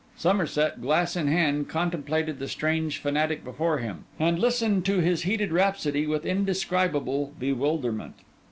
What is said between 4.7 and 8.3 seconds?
to his heated rhapsody, with indescribable bewilderment.